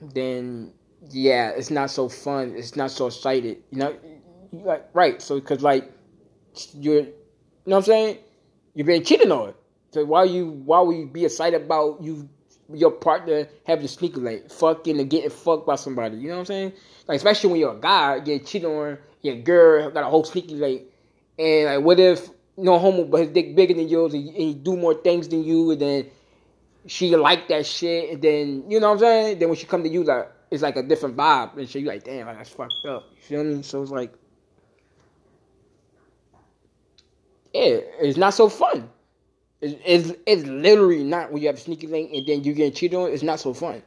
then 0.03 0.75
yeah, 1.09 1.51
it's 1.51 1.71
not 1.71 1.91
so 1.91 2.09
fun. 2.09 2.55
It's 2.57 2.77
not 2.77 2.91
so 2.91 3.07
excited. 3.07 3.63
You 3.71 3.79
know, 3.79 3.97
like 4.53 4.89
right. 4.93 5.21
So 5.21 5.37
because 5.41 5.63
like 5.63 5.91
you're, 6.75 7.01
you 7.01 7.03
know 7.67 7.77
what 7.77 7.77
I'm 7.79 7.83
saying? 7.85 8.19
You're 8.75 8.87
being 8.87 9.05
cheated 9.05 9.31
on. 9.31 9.55
So 9.93 10.05
why 10.05 10.25
you 10.25 10.51
why 10.51 10.81
would 10.81 10.97
you 10.97 11.07
be 11.07 11.25
excited 11.25 11.63
about 11.63 12.03
you 12.03 12.29
your 12.73 12.93
partner 12.93 13.49
having 13.67 13.85
a 13.85 13.89
sneaker 13.89 14.21
link, 14.21 14.51
fucking 14.51 15.01
and 15.01 15.11
getting 15.11 15.31
fucked 15.31 15.67
by 15.67 15.77
somebody? 15.77 16.19
You 16.19 16.29
know 16.29 16.35
what 16.35 16.41
I'm 16.41 16.47
saying? 16.47 16.73
Like 17.09 17.17
especially 17.17 17.51
when 17.51 17.61
you're 17.61 17.77
a 17.77 17.81
guy 17.81 18.19
getting 18.21 18.45
cheated 18.45 18.69
on, 18.69 18.99
your 19.23 19.37
girl 19.37 19.91
got 19.91 20.05
a 20.05 20.09
whole 20.09 20.25
sneaky 20.25 20.55
link, 20.55 20.83
and 21.39 21.67
like 21.67 21.85
what 21.85 21.99
if 21.99 22.29
no 22.57 22.79
homo 22.79 23.05
but 23.05 23.21
his 23.21 23.31
dick 23.31 23.57
bigger 23.57 23.73
than 23.75 23.89
yours 23.89 24.13
and, 24.13 24.29
and 24.29 24.37
he 24.37 24.55
do 24.55 24.77
more 24.77 24.95
things 24.95 25.29
than 25.29 25.43
you, 25.43 25.71
and 25.71 25.81
then 25.81 26.07
she 26.87 27.15
like 27.17 27.49
that 27.49 27.67
shit, 27.67 28.11
and 28.11 28.23
then 28.23 28.65
you 28.71 28.79
know 28.79 28.89
what 28.89 28.95
I'm 28.95 28.99
saying? 29.01 29.39
Then 29.39 29.49
when 29.49 29.59
she 29.59 29.67
come 29.67 29.83
to 29.83 29.89
you 29.89 30.05
like 30.05 30.31
it's 30.51 30.63
like 30.63 30.77
a 30.77 30.83
different 30.83 31.17
vibe 31.17 31.57
and 31.57 31.69
shit. 31.69 31.83
You 31.83 31.89
like, 31.89 32.05
damn, 32.05 32.27
like, 32.27 32.39
that's 32.39 32.51
fucked 32.51 32.85
up. 32.89 33.05
You 33.15 33.23
feel 33.23 33.45
me? 33.45 33.63
So 33.63 33.83
it's 33.83 33.91
like, 33.91 34.13
yeah, 37.53 37.79
it's 38.01 38.19
not 38.19 38.35
so 38.35 38.49
fun. 38.49 38.91
It's, 39.61 39.81
it's, 39.85 40.19
it's 40.27 40.45
literally 40.45 41.05
not 41.05 41.33
when 41.33 41.43
you 41.43 41.49
have 41.49 41.57
a 41.57 41.61
sneaky 41.61 41.87
link 41.87 42.13
and 42.13 42.27
then 42.27 42.45
you 42.45 42.55
get 42.55 42.75
cheated 42.75 42.99
on. 42.99 43.11
It's 43.11 43.23
not 43.23 43.41
so 43.41 43.55
fun. 43.55 43.83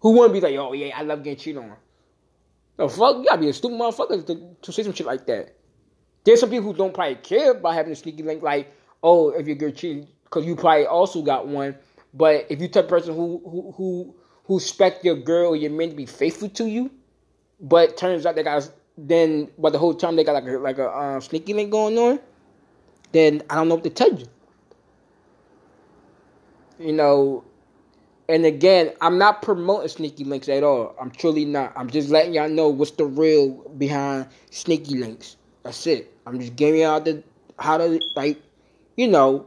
Who 0.00 0.12
wouldn't 0.12 0.32
be 0.32 0.40
like, 0.40 0.56
oh 0.56 0.72
yeah, 0.72 0.96
I 0.96 1.02
love 1.02 1.22
getting 1.22 1.38
cheated 1.38 1.62
on? 1.62 1.76
The 2.76 2.88
fuck, 2.88 3.18
you 3.18 3.24
gotta 3.26 3.40
be 3.40 3.48
a 3.48 3.52
stupid 3.52 3.78
motherfucker 3.78 4.26
to, 4.26 4.56
to 4.60 4.72
say 4.72 4.82
some 4.82 4.92
shit 4.92 5.06
like 5.06 5.26
that. 5.26 5.54
There's 6.24 6.40
some 6.40 6.50
people 6.50 6.72
who 6.72 6.76
don't 6.76 6.94
probably 6.94 7.16
care 7.16 7.52
about 7.52 7.74
having 7.74 7.92
a 7.92 7.96
sneaky 7.96 8.22
link, 8.22 8.42
like, 8.42 8.72
oh, 9.02 9.30
if 9.30 9.46
you 9.46 9.54
get 9.54 9.76
cheated, 9.76 10.08
because 10.24 10.44
you 10.44 10.56
probably 10.56 10.86
also 10.86 11.22
got 11.22 11.46
one. 11.46 11.76
But 12.14 12.46
if 12.50 12.60
you 12.60 12.68
type 12.68 12.88
person 12.88 13.14
who 13.14 13.40
who 13.44 13.72
who 13.76 14.14
who 14.44 14.56
expect 14.56 15.04
your 15.04 15.16
girl 15.16 15.50
or 15.50 15.56
your 15.56 15.70
man 15.70 15.90
to 15.90 15.96
be 15.96 16.06
faithful 16.06 16.48
to 16.50 16.66
you, 16.66 16.90
but 17.60 17.96
turns 17.96 18.26
out 18.26 18.34
they 18.34 18.42
got 18.42 18.70
then 18.98 19.48
but 19.58 19.72
the 19.72 19.78
whole 19.78 19.94
time 19.94 20.16
they 20.16 20.24
got 20.24 20.32
like 20.32 20.44
a 20.44 20.58
like 20.58 20.78
a 20.78 20.88
uh, 20.88 21.20
sneaky 21.20 21.54
link 21.54 21.70
going 21.70 21.96
on, 21.98 22.20
then 23.12 23.42
I 23.48 23.54
don't 23.54 23.68
know 23.68 23.76
what 23.76 23.84
to 23.84 23.90
tell 23.90 24.12
you. 24.12 24.26
You 26.78 26.92
know, 26.92 27.44
and 28.28 28.44
again, 28.44 28.92
I'm 29.00 29.18
not 29.18 29.42
promoting 29.42 29.88
sneaky 29.88 30.24
links 30.24 30.48
at 30.48 30.62
all. 30.62 30.96
I'm 31.00 31.10
truly 31.10 31.44
not. 31.44 31.72
I'm 31.76 31.88
just 31.88 32.10
letting 32.10 32.34
y'all 32.34 32.48
know 32.48 32.68
what's 32.68 32.92
the 32.92 33.04
real 33.04 33.50
behind 33.78 34.26
sneaky 34.50 34.96
links. 34.96 35.36
That's 35.62 35.86
it. 35.86 36.12
I'm 36.26 36.40
just 36.40 36.56
giving 36.56 36.80
y'all 36.80 37.00
the 37.00 37.22
how 37.58 37.78
to 37.78 38.00
like, 38.16 38.42
you 38.96 39.08
know. 39.08 39.46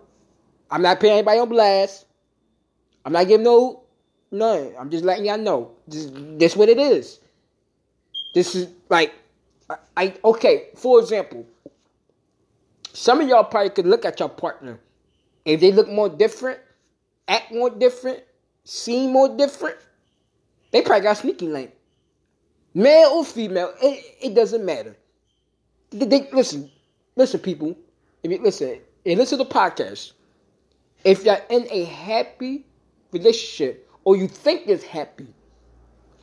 I'm 0.72 0.82
not 0.82 1.00
putting 1.00 1.14
anybody 1.14 1.40
on 1.40 1.50
blast. 1.50 2.06
I'm 3.06 3.14
not 3.14 3.28
giving 3.28 3.44
no 3.44 3.85
none. 4.36 4.74
I'm 4.78 4.90
just 4.90 5.04
letting 5.04 5.26
y'all 5.26 5.38
know. 5.38 5.72
This 5.88 6.12
this 6.14 6.56
what 6.56 6.70
it 6.70 6.80
is. 6.80 7.20
This 8.34 8.56
is 8.56 8.68
like, 8.90 9.14
I, 9.70 9.78
I 9.96 10.14
okay. 10.24 10.70
For 10.76 11.00
example, 11.00 11.46
some 12.94 13.22
of 13.22 13.28
y'all 13.28 13.44
probably 13.44 13.70
could 13.72 13.88
look 13.88 14.06
at 14.06 14.20
your 14.20 14.30
partner. 14.30 14.80
If 15.46 15.62
they 15.62 15.72
look 15.72 15.90
more 15.90 16.10
different, 16.10 16.60
act 17.28 17.52
more 17.52 17.70
different, 17.70 18.24
seem 18.64 19.12
more 19.12 19.36
different, 19.36 19.78
they 20.72 20.82
probably 20.82 21.04
got 21.04 21.18
sneaky 21.18 21.48
link. 21.48 21.72
Male 22.74 23.10
or 23.10 23.24
female, 23.24 23.74
it, 23.82 24.18
it 24.22 24.36
doesn't 24.36 24.66
matter. 24.66 24.98
They, 25.92 26.06
they, 26.06 26.30
listen, 26.34 26.70
listen, 27.16 27.40
people. 27.40 27.78
If 28.24 28.32
you 28.32 28.42
listen, 28.42 28.82
and 29.06 29.20
listen 29.20 29.38
to 29.38 29.44
the 29.44 29.50
podcast. 29.50 30.14
If 31.04 31.24
you're 31.24 31.40
in 31.50 31.68
a 31.70 31.86
happy 31.86 32.66
relationship 33.12 33.90
or 34.06 34.16
you 34.16 34.28
think 34.28 34.64
it's 34.68 34.84
happy, 34.84 35.28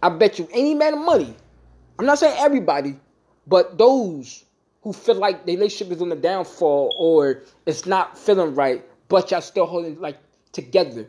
I 0.02 0.08
bet 0.08 0.38
you 0.38 0.48
any 0.52 0.72
amount 0.72 0.94
of 0.94 1.00
money. 1.02 1.36
I'm 1.98 2.06
not 2.06 2.18
saying 2.18 2.36
everybody, 2.38 2.96
but 3.46 3.76
those 3.76 4.44
who 4.82 4.92
feel 4.92 5.16
like 5.16 5.44
the 5.44 5.54
relationship 5.54 5.94
is 5.94 6.02
on 6.02 6.08
the 6.08 6.16
downfall 6.16 6.94
or 6.98 7.42
it's 7.66 7.86
not 7.86 8.18
feeling 8.18 8.54
right, 8.54 8.84
but 9.08 9.30
y'all 9.30 9.40
still 9.40 9.66
holding 9.66 10.00
like 10.00 10.18
together. 10.52 11.06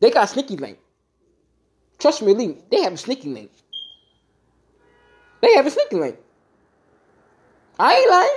They 0.00 0.10
got 0.10 0.26
sneaky 0.26 0.56
link. 0.56 0.78
Trust 1.98 2.22
me, 2.22 2.32
Lee, 2.32 2.56
they 2.70 2.82
have 2.82 2.94
a 2.94 2.96
sneaky 2.96 3.28
link. 3.28 3.50
They 5.42 5.54
have 5.54 5.66
a 5.66 5.70
sneaky 5.70 5.96
link. 5.96 6.16
I 7.78 7.94
ain't 7.94 8.10
lying. 8.10 8.36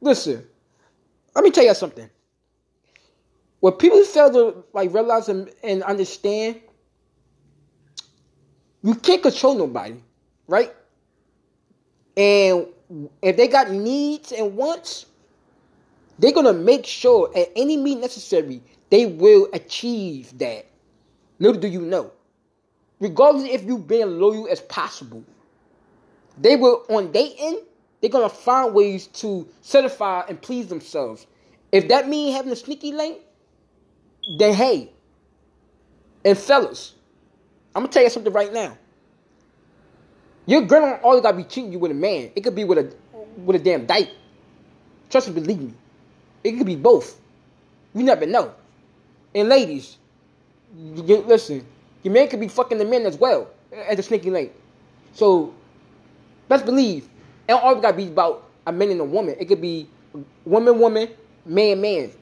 Listen, 0.00 0.46
let 1.34 1.44
me 1.44 1.50
tell 1.50 1.64
y'all 1.64 1.74
something. 1.74 2.08
What 3.60 3.78
people 3.78 4.02
fail 4.04 4.32
to 4.32 4.64
like 4.72 4.92
realize 4.92 5.28
and, 5.28 5.50
and 5.62 5.82
understand, 5.82 6.60
you 8.82 8.94
can't 8.94 9.22
control 9.22 9.56
nobody, 9.56 9.96
right? 10.46 10.74
And 12.16 12.66
if 13.22 13.36
they 13.36 13.48
got 13.48 13.70
needs 13.70 14.32
and 14.32 14.56
wants, 14.56 15.06
they're 16.18 16.32
gonna 16.32 16.52
make 16.52 16.86
sure 16.86 17.30
at 17.36 17.50
any 17.56 17.76
means 17.76 18.00
necessary 18.00 18.62
they 18.90 19.06
will 19.06 19.48
achieve 19.52 20.36
that. 20.38 20.66
Little 21.38 21.60
do 21.60 21.68
you 21.68 21.80
know. 21.80 22.12
Regardless 23.00 23.44
if 23.50 23.64
you 23.64 23.78
being 23.78 24.18
loyal 24.18 24.48
as 24.48 24.60
possible, 24.60 25.24
they 26.38 26.56
will 26.56 26.84
on 26.88 27.12
dating, 27.12 27.60
they're 28.00 28.10
gonna 28.10 28.28
find 28.28 28.72
ways 28.74 29.06
to 29.08 29.46
satisfy 29.60 30.22
and 30.28 30.40
please 30.40 30.68
themselves. 30.68 31.26
If 31.72 31.88
that 31.88 32.08
means 32.08 32.34
having 32.36 32.52
a 32.52 32.56
sneaky 32.56 32.92
link, 32.92 33.18
then 34.38 34.54
hey. 34.54 34.92
And 36.24 36.36
fellas, 36.36 36.94
I'm 37.74 37.82
gonna 37.82 37.92
tell 37.92 38.02
you 38.02 38.10
something 38.10 38.32
right 38.32 38.52
now. 38.52 38.76
Your 40.46 40.62
girl 40.62 40.80
don't 40.80 41.02
always 41.02 41.22
gotta 41.22 41.36
be 41.36 41.44
cheating 41.44 41.72
you 41.72 41.78
with 41.78 41.90
a 41.90 41.94
man. 41.94 42.30
It 42.34 42.42
could 42.42 42.54
be 42.54 42.64
with 42.64 42.78
a 42.78 42.94
with 43.36 43.56
a 43.56 43.58
damn 43.58 43.86
dyke. 43.86 44.10
Trust 45.10 45.28
me, 45.28 45.34
believe 45.34 45.60
me. 45.60 45.74
It 46.42 46.52
could 46.52 46.66
be 46.66 46.76
both. 46.76 47.20
You 47.94 48.02
never 48.02 48.26
know. 48.26 48.52
And 49.34 49.48
ladies, 49.48 49.98
you, 50.76 51.02
listen, 51.26 51.66
your 52.02 52.14
man 52.14 52.28
could 52.28 52.40
be 52.40 52.48
fucking 52.48 52.78
the 52.78 52.84
men 52.84 53.06
as 53.06 53.16
well 53.18 53.48
at 53.72 53.96
the 53.96 54.02
sneaky 54.02 54.30
link. 54.30 54.52
So 55.12 55.54
let's 56.48 56.62
believe. 56.62 57.08
It 57.48 57.52
always 57.52 57.82
gotta 57.82 57.96
be 57.96 58.06
about 58.06 58.48
a 58.66 58.72
man 58.72 58.90
and 58.90 59.00
a 59.00 59.04
woman. 59.04 59.36
It 59.38 59.46
could 59.46 59.60
be 59.60 59.88
woman, 60.44 60.78
woman, 60.78 61.08
man, 61.44 61.80
man. 61.80 62.12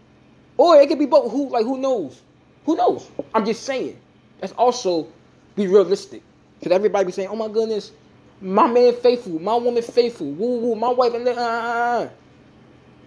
Or 0.56 0.76
it 0.80 0.88
could 0.88 0.98
be 0.98 1.06
both. 1.06 1.32
Who 1.32 1.48
like 1.48 1.64
who 1.64 1.78
knows? 1.78 2.22
Who 2.66 2.76
knows? 2.76 3.10
I'm 3.34 3.44
just 3.44 3.64
saying. 3.64 3.98
Let's 4.40 4.54
also 4.54 5.08
be 5.56 5.66
realistic. 5.66 6.22
Cause 6.62 6.72
everybody 6.72 7.06
be 7.06 7.12
saying, 7.12 7.28
"Oh 7.28 7.36
my 7.36 7.48
goodness, 7.48 7.92
my 8.40 8.66
man 8.66 8.94
faithful, 8.94 9.38
my 9.38 9.54
woman 9.54 9.82
faithful, 9.82 10.30
woo 10.30 10.60
woo, 10.60 10.74
my 10.74 10.90
wife 10.90 11.14
and 11.14 11.26
uh, 11.26 11.32
uh, 11.32 11.34
uh. 11.34 12.08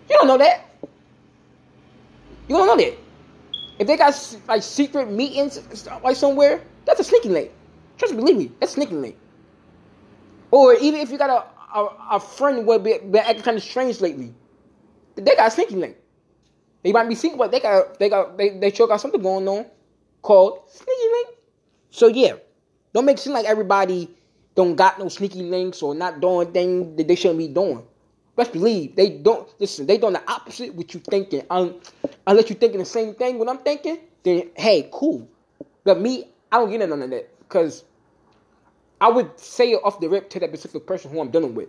You 0.10 0.16
don't 0.18 0.27
know 0.27 0.38
that. 0.38 0.70
You 2.48 2.56
don't 2.56 2.68
know 2.68 2.77
that. 2.77 2.98
If 3.80 3.88
they 3.88 3.98
got 3.98 4.38
like 4.48 4.63
secret 4.63 5.12
meetings 5.12 5.88
like 6.04 6.16
somewhere, 6.16 6.62
that's 6.86 7.00
a 7.00 7.04
sneaky 7.04 7.30
link. 7.30 7.51
Trust 7.98 8.13
me, 8.13 8.20
believe 8.20 8.38
me, 8.38 8.51
that's 8.60 8.74
sneaky 8.74 8.96
link. 8.96 9.18
Or 10.51 10.74
even 10.75 11.01
if 11.01 11.12
you 11.12 11.18
got 11.18 11.30
a 11.30 11.58
a, 11.77 11.89
a 12.12 12.20
friend 12.20 12.66
who 12.66 12.80
been, 12.80 13.12
been 13.12 13.24
acting 13.24 13.44
kind 13.44 13.58
of 13.58 13.63
strange 13.63 14.01
lately, 14.01 14.34
they 15.16 15.36
got 15.36 15.48
a 15.48 15.51
sneaky 15.51 15.75
link. 15.75 15.98
They 16.88 16.94
might 16.94 17.10
be 17.10 17.15
secret, 17.15 17.38
but 17.38 17.51
they 17.51 17.60
got 17.60 18.00
they 18.00 18.08
got 18.08 18.38
they, 18.38 18.58
they 18.58 18.72
sure 18.72 18.88
got 18.88 19.01
something 19.01 19.22
going 19.22 19.46
on 19.46 19.65
called 20.22 20.62
sneaky 20.72 21.10
link. 21.12 21.27
So 21.89 22.08
yeah, 22.08 22.36
don't 22.94 23.03
make 23.03 23.17
it 23.17 23.20
seem 23.20 23.34
like 23.34 23.46
everybody 23.46 24.10
don't 24.56 24.77
got 24.77 24.98
no 24.98 25.10
sneaky 25.10 25.44
links 25.44 25.82
or 25.82 25.94
not 25.94 26.22
doing 26.22 26.53
things 26.53 26.96
that 26.96 27.06
they 27.06 27.15
shouldn't 27.15 27.39
be 27.39 27.50
doing. 27.50 27.84
Let's 28.38 28.51
believe 28.51 28.96
they 28.96 29.10
don't 29.10 29.50
listen. 29.60 29.86
They 29.86 29.98
doing 29.98 30.13
the 30.13 30.32
opposite 30.32 30.75
what 30.75 30.94
you 30.94 31.01
thinking. 31.01 31.44
Um, 31.50 31.75
unless 32.25 32.50
you 32.50 32.56
thinking 32.56 32.79
the 32.79 32.86
same 32.86 33.15
thing 33.15 33.38
what 33.38 33.50
I'm 33.50 33.58
thinking, 33.58 34.00
then 34.24 34.50
hey, 34.56 34.88
cool. 34.94 35.27
But 35.84 36.00
me, 36.00 36.29
I 36.53 36.60
don't 36.60 36.70
get 36.70 36.79
it 36.79 36.88
none 36.88 37.01
of 37.01 37.10
that 37.10 37.38
because 37.39 37.84
I 39.01 39.10
would 39.10 39.38
say 39.38 39.74
it 39.74 39.82
off 39.84 40.00
the 40.00 40.08
rip 40.08 40.29
to 40.29 40.39
that 40.39 40.51
specific 40.51 40.88
person 40.88 41.12
who 41.12 41.20
I'm 41.20 41.32
dealing 41.32 41.53
with. 41.53 41.67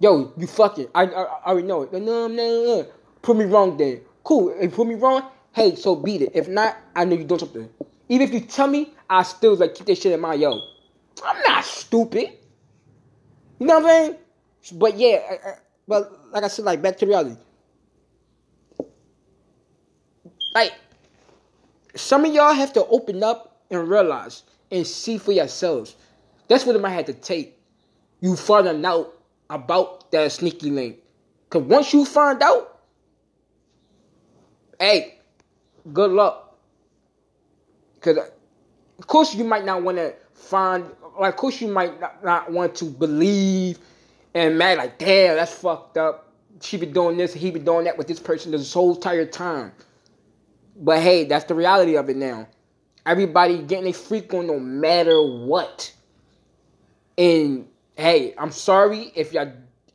Yo, 0.00 0.32
you 0.36 0.48
fucking. 0.48 0.88
I, 0.92 1.04
I, 1.04 1.22
I 1.22 1.44
already 1.52 1.68
know 1.68 1.82
it. 1.82 1.92
No, 1.92 2.00
no, 2.00 2.26
no. 2.26 2.88
Prove 3.22 3.38
me 3.38 3.44
wrong 3.44 3.76
then. 3.76 4.00
Cool. 4.28 4.50
If 4.50 4.62
you 4.62 4.68
prove 4.68 4.88
me 4.88 4.94
wrong, 4.94 5.22
hey, 5.54 5.74
so 5.74 5.96
beat 5.96 6.20
it. 6.20 6.32
If 6.34 6.48
not, 6.48 6.76
I 6.94 7.06
know 7.06 7.16
you're 7.16 7.26
doing 7.26 7.38
something. 7.38 7.66
Even 8.10 8.28
if 8.28 8.34
you 8.34 8.40
tell 8.40 8.66
me, 8.66 8.92
I 9.08 9.22
still 9.22 9.56
like 9.56 9.74
keep 9.74 9.86
that 9.86 9.96
shit 9.96 10.12
in 10.12 10.20
mind. 10.20 10.42
Yo, 10.42 10.52
I'm 11.24 11.42
not 11.44 11.64
stupid. 11.64 12.34
You 13.58 13.66
know 13.66 13.80
what 13.80 13.84
I'm 13.84 13.88
saying? 13.88 14.16
But 14.78 14.98
yeah, 14.98 15.20
I, 15.30 15.48
I, 15.48 15.54
but 15.88 16.30
like 16.30 16.44
I 16.44 16.48
said, 16.48 16.66
like 16.66 16.82
back 16.82 16.98
to 16.98 17.06
reality. 17.06 17.36
Like 20.54 20.74
some 21.94 22.26
of 22.26 22.34
y'all 22.34 22.52
have 22.52 22.74
to 22.74 22.84
open 22.84 23.22
up 23.22 23.62
and 23.70 23.88
realize 23.88 24.42
and 24.70 24.86
see 24.86 25.16
for 25.16 25.32
yourselves. 25.32 25.96
That's 26.48 26.66
what 26.66 26.76
it 26.76 26.82
might 26.82 26.90
have 26.90 27.06
to 27.06 27.14
take. 27.14 27.58
You 28.20 28.36
finding 28.36 28.84
out 28.84 29.10
about 29.48 30.12
that 30.12 30.30
sneaky 30.32 30.70
link. 30.70 30.98
Cause 31.48 31.62
once 31.62 31.94
you 31.94 32.04
find 32.04 32.42
out, 32.42 32.77
hey, 34.78 35.18
good 35.92 36.10
luck. 36.10 36.56
Cause 38.00 38.16
of 38.16 39.06
course 39.06 39.34
you 39.34 39.44
might 39.44 39.64
not 39.64 39.82
want 39.82 39.98
to 39.98 40.14
find 40.34 40.84
like, 41.18 41.34
of 41.34 41.36
course, 41.36 41.60
you 41.60 41.68
might 41.68 42.00
not, 42.00 42.24
not 42.24 42.52
want 42.52 42.74
to 42.76 42.84
believe 42.84 43.78
and 44.34 44.56
mad 44.56 44.78
like, 44.78 44.98
damn, 44.98 45.36
that's 45.36 45.52
fucked 45.52 45.98
up. 45.98 46.32
She 46.60 46.76
been 46.76 46.92
doing 46.92 47.16
this, 47.16 47.34
he 47.34 47.50
been 47.50 47.64
doing 47.64 47.84
that 47.84 47.98
with 47.98 48.06
this 48.06 48.20
person 48.20 48.52
this 48.52 48.72
whole 48.72 48.94
entire 48.94 49.26
time. 49.26 49.72
But 50.76 51.00
hey, 51.00 51.24
that's 51.24 51.44
the 51.44 51.54
reality 51.54 51.96
of 51.96 52.08
it 52.08 52.16
now. 52.16 52.48
Everybody 53.04 53.62
getting 53.62 53.88
a 53.88 53.92
freak 53.92 54.32
on 54.34 54.46
no 54.46 54.60
matter 54.60 55.20
what. 55.20 55.92
And 57.16 57.66
hey, 57.96 58.34
I'm 58.38 58.52
sorry 58.52 59.12
if 59.14 59.32
y'all 59.32 59.52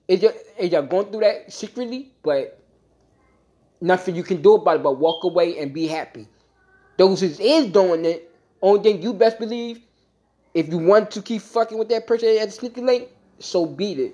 if 0.08 0.22
y'all, 0.22 0.34
if 0.58 0.72
y'all 0.72 0.84
going 0.84 1.08
through 1.08 1.22
that 1.22 1.54
secretly, 1.54 2.12
but 2.22 2.60
nothing 3.84 4.16
you 4.16 4.24
can 4.24 4.42
do 4.42 4.56
about 4.56 4.78
it 4.78 4.84
but 4.84 4.98
walk 4.98 5.24
away 5.26 5.60
and 5.60 5.74
be 5.74 5.88
happy. 5.88 6.28
Those 6.98 7.20
who 7.20 7.28
is 7.28 7.68
doing 7.72 8.06
it, 8.06 8.34
only 8.62 8.82
thing 8.82 9.02
you 9.02 9.14
best 9.14 9.40
believe 9.40 9.82
if 10.54 10.70
you 10.70 10.78
want 10.78 11.12
to 11.12 11.22
keep 11.22 11.42
fucking 11.42 11.78
with 11.78 11.90
that 11.90 12.08
person 12.08 12.30
at 12.40 12.46
the 12.46 12.52
sneaky 12.52 12.82
link, 12.82 13.10
so 13.40 13.66
beat 13.66 14.00
it. 14.00 14.02
You 14.02 14.12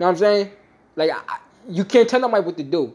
know 0.00 0.06
what 0.06 0.08
I'm 0.08 0.16
saying? 0.16 0.50
Like, 0.96 1.10
I, 1.10 1.38
you 1.68 1.84
can't 1.84 2.08
tell 2.08 2.20
nobody 2.20 2.44
what 2.44 2.56
to 2.56 2.62
do. 2.62 2.94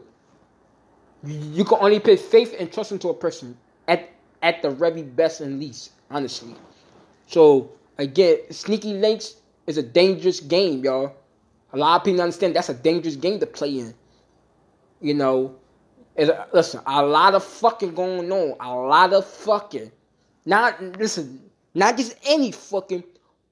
You 1.24 1.64
can 1.64 1.78
only 1.80 2.00
put 2.00 2.18
faith 2.18 2.54
and 2.58 2.72
trust 2.72 2.92
into 2.92 3.08
a 3.08 3.14
person 3.14 3.56
at 3.86 4.10
at 4.42 4.62
the 4.62 4.70
very 4.70 5.02
best 5.02 5.40
and 5.40 5.58
least, 5.58 5.92
honestly. 6.10 6.54
So 7.26 7.70
again, 7.98 8.38
sneaky 8.50 8.94
links 8.94 9.36
is 9.66 9.78
a 9.78 9.82
dangerous 9.82 10.40
game, 10.40 10.84
y'all. 10.84 11.14
A 11.72 11.76
lot 11.76 11.96
of 12.00 12.04
people 12.04 12.22
understand 12.22 12.56
that's 12.56 12.68
a 12.68 12.74
dangerous 12.74 13.16
game 13.16 13.40
to 13.40 13.46
play 13.46 13.78
in. 13.78 13.94
You 15.00 15.14
know, 15.14 15.56
a, 16.16 16.46
listen, 16.52 16.80
a 16.86 17.04
lot 17.04 17.34
of 17.34 17.44
fucking 17.44 17.94
going 17.94 18.30
on, 18.30 18.56
a 18.60 18.74
lot 18.74 19.12
of 19.12 19.24
fucking. 19.26 19.92
Not 20.44 20.98
listen, 20.98 21.40
not 21.74 21.96
just 21.96 22.16
any 22.26 22.52
fucking 22.52 23.04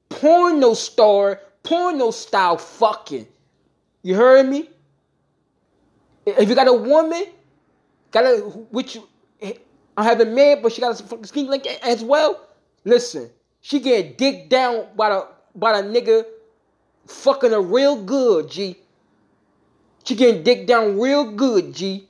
porno 0.09 0.75
star, 0.75 1.41
porno 1.63 2.11
style 2.11 2.59
fucking. 2.59 3.27
You 4.03 4.15
heard 4.15 4.49
me? 4.49 4.71
If 6.25 6.49
you 6.49 6.55
got 6.55 6.69
a 6.69 6.73
woman 6.73 7.25
got 8.11 8.25
a 8.25 8.39
which 8.71 8.99
I 9.97 10.05
haven't 10.05 10.35
made, 10.35 10.63
but 10.63 10.73
she 10.73 10.81
got 10.81 10.99
a 10.99 11.03
fucking 11.03 11.25
sneak 11.25 11.49
link 11.49 11.67
as 11.83 12.03
well. 12.03 12.41
Listen, 12.85 13.31
she 13.61 13.81
getting 13.81 14.15
digged 14.15 14.49
down 14.49 14.87
by 14.97 15.11
the 15.11 15.27
by 15.55 15.81
the 15.81 15.89
nigga 15.89 16.25
fucking 17.07 17.51
her 17.51 17.61
real 17.61 18.03
good, 18.03 18.51
G. 18.51 18.77
She 20.07 20.15
getting 20.15 20.45
dick 20.45 20.69
down 20.69 21.01
real 21.01 21.33
good, 21.33 21.75
G. 21.75 22.09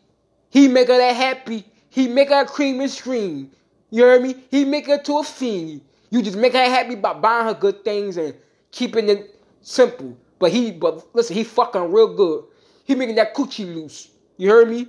He 0.51 0.69
make 0.69 0.89
her 0.89 0.99
that 0.99 1.17
happy. 1.17 1.65
He 1.89 2.09
make 2.09 2.29
her 2.29 2.45
cream 2.45 2.81
and 2.81 2.91
scream. 2.91 3.51
You 3.91 4.03
heard 4.03 4.23
me? 4.23 4.37
He 4.51 4.67
make 4.67 4.87
her 4.87 4.99
to 4.99 5.19
a 5.19 5.25
fiend. 5.25 5.81
You 6.11 6.21
just 6.21 6.37
make 6.37 6.53
her 6.53 6.65
happy 6.65 6.95
by 6.95 7.15
buying 7.15 7.47
her 7.47 7.55
good 7.55 7.85
things 7.85 8.19
and 8.19 8.35
keeping 8.71 9.09
it 9.09 9.41
simple. 9.63 10.15
But 10.39 10.53
he, 10.53 10.73
but 10.73 11.07
listen, 11.15 11.35
he 11.35 11.43
fucking 11.43 11.91
real 11.91 12.15
good. 12.15 12.45
He 12.85 12.95
making 12.95 13.15
that 13.15 13.35
coochie 13.35 13.75
loose. 13.75 14.11
You 14.37 14.51
heard 14.51 14.69
me? 14.69 14.89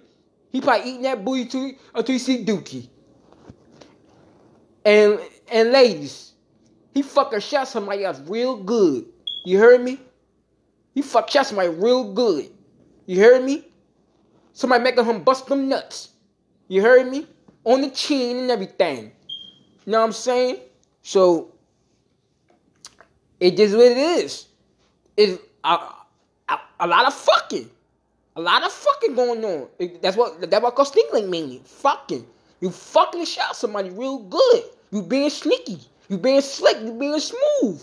He 0.52 0.60
probably 0.60 0.90
eating 0.90 1.04
that 1.04 1.24
booty 1.24 1.44
until, 1.44 1.72
until 1.96 2.14
you 2.14 2.20
see 2.20 2.44
Dookie. 2.44 2.90
And 4.84 5.20
and 5.50 5.72
ladies, 5.72 6.34
he 6.94 7.02
fucking 7.02 7.40
shot 7.40 7.70
somebody 7.70 8.04
else 8.04 8.20
real 8.28 8.58
good. 8.58 9.06
You 9.46 9.60
heard 9.60 9.82
me? 9.82 9.98
He 10.94 11.02
fuck 11.02 11.30
shot 11.30 11.46
somebody 11.46 11.70
real 11.70 12.14
good. 12.14 12.50
You 13.08 13.22
heard 13.22 13.44
me? 13.44 13.66
Somebody 14.54 14.84
making 14.84 15.06
him 15.06 15.24
bust 15.24 15.48
them 15.48 15.70
nuts. 15.70 16.10
You 16.68 16.82
heard 16.82 17.10
me? 17.10 17.26
On 17.64 17.82
the 17.82 17.90
chin 17.90 18.38
and 18.38 18.52
everything. 18.52 19.12
You 19.86 19.94
know 19.94 20.02
what 20.02 20.08
I'm 20.08 20.12
saying? 20.12 20.60
So 21.02 21.54
it 23.40 23.60
is 23.60 23.74
what 23.74 23.86
it 23.86 23.98
is. 23.98 24.48
It's 25.16 25.42
a, 25.64 25.80
a, 26.50 26.60
a 26.82 26.88
lot 26.88 27.08
of 27.08 27.14
fucking. 27.14 27.70
A 28.36 28.42
lot 28.42 28.64
of 28.64 28.72
fucking 28.72 29.16
going 29.16 29.44
on. 29.44 29.68
It, 29.80 30.02
that's 30.02 30.18
what 30.18 30.50
that's 30.52 30.62
what 30.62 30.76
called 30.76 30.90
sneaking 30.90 31.30
meaning. 31.30 31.62
Fucking. 31.62 32.26
You 32.60 32.70
fucking 32.72 33.26
shot 33.26 33.56
somebody 33.56 33.90
real 33.90 34.20
good. 34.20 34.64
You 34.92 35.02
being 35.02 35.30
sneaky. 35.30 35.80
You 36.10 36.18
being 36.18 36.42
slick. 36.42 36.78
You 36.82 36.92
being 36.92 37.20
smooth. 37.20 37.82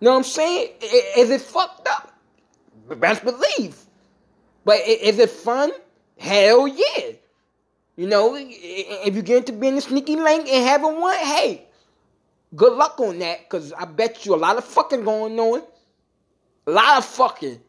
You 0.00 0.06
know 0.06 0.12
what 0.12 0.18
I'm 0.18 0.24
saying? 0.24 0.70
Is 1.16 1.30
it 1.30 1.40
fucked 1.40 1.88
up? 1.88 2.12
Best 2.98 3.24
believe. 3.24 3.83
But 4.64 4.80
is 4.86 5.18
it 5.18 5.30
fun? 5.30 5.70
Hell 6.18 6.66
yeah. 6.68 7.12
You 7.96 8.08
know, 8.08 8.34
if 8.36 9.14
you 9.14 9.22
get 9.22 9.38
into 9.38 9.52
being 9.52 9.76
a 9.76 9.80
sneaky 9.80 10.16
link 10.16 10.48
and 10.48 10.66
having 10.66 11.00
one, 11.00 11.16
hey, 11.16 11.66
good 12.56 12.72
luck 12.72 12.98
on 12.98 13.18
that, 13.20 13.40
because 13.44 13.72
I 13.72 13.84
bet 13.84 14.26
you 14.26 14.34
a 14.34 14.36
lot 14.36 14.56
of 14.56 14.64
fucking 14.64 15.04
going 15.04 15.38
on. 15.38 15.62
A 16.66 16.70
lot 16.70 16.98
of 16.98 17.04
fucking. 17.04 17.60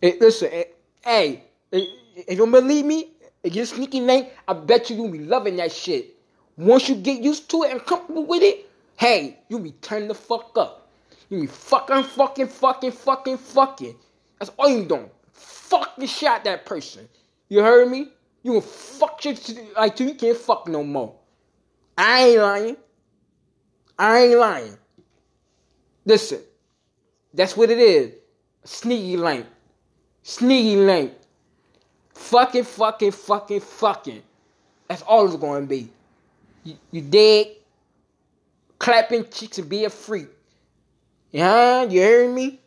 It, 0.00 0.20
listen, 0.20 0.50
it, 0.52 0.78
hey, 1.04 1.44
eh, 1.72 1.84
if 2.16 2.30
you 2.30 2.36
don't 2.36 2.52
believe 2.52 2.84
me, 2.84 3.10
if 3.42 3.54
you're 3.54 3.66
sneaky 3.66 4.00
link, 4.00 4.28
I 4.46 4.52
bet 4.52 4.88
you 4.88 4.96
you'll 4.96 5.10
be 5.10 5.18
loving 5.18 5.56
that 5.56 5.72
shit. 5.72 6.14
Once 6.56 6.88
you 6.88 6.94
get 6.94 7.20
used 7.20 7.50
to 7.50 7.64
it 7.64 7.72
and 7.72 7.84
comfortable 7.84 8.24
with 8.24 8.42
it, 8.42 8.68
hey, 8.96 9.38
you'll 9.48 9.60
be 9.60 9.72
turning 9.72 10.08
the 10.08 10.14
fuck 10.14 10.52
up. 10.56 10.88
You'll 11.28 11.42
be 11.42 11.46
fucking, 11.46 12.04
fucking, 12.04 12.48
fucking, 12.48 12.92
fucking, 12.92 13.38
fucking. 13.38 13.96
That's 14.38 14.52
all 14.58 14.68
you 14.68 14.84
doing. 14.84 15.10
Fucking 15.68 16.06
shot 16.06 16.44
that 16.44 16.64
person. 16.64 17.08
You 17.48 17.60
heard 17.60 17.90
me? 17.90 18.08
You 18.42 18.52
gonna 18.52 18.62
fuck 18.62 19.20
shit 19.20 19.74
like 19.76 20.00
you 20.00 20.14
can't 20.14 20.36
fuck 20.36 20.66
no 20.66 20.82
more. 20.82 21.14
I 21.96 22.28
ain't 22.28 22.40
lying. 22.40 22.76
I 23.98 24.18
ain't 24.20 24.38
lying. 24.38 24.78
Listen, 26.06 26.40
that's 27.34 27.54
what 27.54 27.68
it 27.68 27.78
is. 27.78 28.14
Sneaky 28.64 29.18
link. 29.18 29.46
Sneaky 30.22 30.76
link. 30.76 31.12
Fucking, 32.14 32.64
fucking, 32.64 33.10
fucking, 33.10 33.60
fucking. 33.60 34.22
That's 34.88 35.02
all 35.02 35.26
it's 35.26 35.36
gonna 35.36 35.66
be. 35.66 35.90
You, 36.64 36.76
you 36.90 37.02
dead, 37.02 37.48
clapping 38.78 39.28
cheeks 39.30 39.58
and 39.58 39.68
be 39.68 39.84
a 39.84 39.90
freak. 39.90 40.28
Yeah, 41.30 41.82
you 41.82 42.00
heard 42.00 42.34
me? 42.34 42.60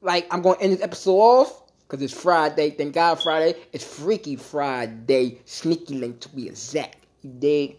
Like, 0.00 0.26
I'm 0.34 0.42
gonna 0.42 0.58
end 0.60 0.72
this 0.72 0.82
episode 0.82 1.16
off 1.16 1.69
because 1.90 2.02
it's 2.04 2.14
Friday. 2.14 2.70
Thank 2.70 2.94
God 2.94 3.20
Friday. 3.20 3.58
It's 3.72 3.84
Freaky 3.84 4.36
Friday. 4.36 5.40
Sneaky 5.44 5.94
link 5.94 6.20
to 6.20 6.28
be 6.28 6.46
exact. 6.46 7.04
You 7.22 7.30
dig? 7.30 7.78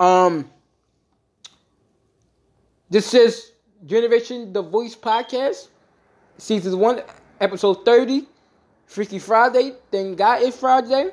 Um, 0.00 0.50
this 2.88 3.12
is 3.12 3.52
Generation 3.84 4.54
The 4.54 4.62
Voice 4.62 4.96
Podcast, 4.96 5.68
Season 6.38 6.78
1, 6.78 7.02
Episode 7.40 7.84
30. 7.84 8.26
Freaky 8.86 9.18
Friday. 9.18 9.74
Thank 9.92 10.18
God 10.18 10.42
it's 10.42 10.58
Friday. 10.58 11.10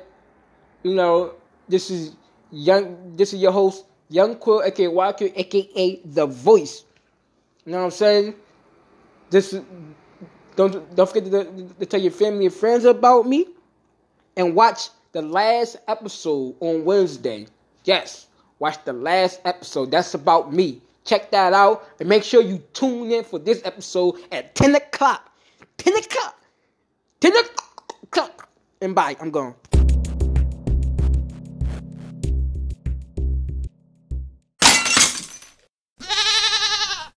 You 0.82 0.94
know, 0.94 1.34
this 1.68 1.90
is 1.90 2.16
young. 2.50 3.14
This 3.14 3.32
is 3.32 3.40
your 3.40 3.52
host, 3.52 3.84
Young 4.08 4.34
Quill, 4.36 4.62
aka 4.64 4.88
Walker, 4.88 5.28
aka 5.36 6.00
The 6.04 6.26
Voice. 6.26 6.84
You 7.64 7.72
know 7.72 7.78
what 7.78 7.84
I'm 7.84 7.90
saying? 7.90 8.34
This 9.30 9.52
is 9.52 9.62
don't 10.58 10.96
don't 10.96 11.08
forget 11.08 11.30
to, 11.30 11.68
to 11.78 11.86
tell 11.86 12.00
your 12.00 12.10
family 12.10 12.46
and 12.46 12.54
friends 12.54 12.84
about 12.84 13.28
me, 13.28 13.46
and 14.36 14.56
watch 14.56 14.90
the 15.12 15.22
last 15.22 15.76
episode 15.86 16.56
on 16.58 16.84
Wednesday. 16.84 17.46
Yes, 17.84 18.26
watch 18.58 18.84
the 18.84 18.92
last 18.92 19.40
episode. 19.44 19.92
That's 19.92 20.14
about 20.14 20.52
me. 20.52 20.82
Check 21.04 21.30
that 21.30 21.52
out 21.52 21.88
and 22.00 22.08
make 22.08 22.24
sure 22.24 22.42
you 22.42 22.58
tune 22.72 23.12
in 23.12 23.22
for 23.22 23.38
this 23.38 23.62
episode 23.64 24.16
at 24.32 24.54
10 24.56 24.74
o'clock. 24.74 25.32
10 25.78 25.96
o'clock. 25.96 26.42
10 27.20 27.32
o'clock. 28.02 28.48
And 28.82 28.94
bye. 28.94 29.16
I'm 29.20 29.30
gone. 29.30 29.54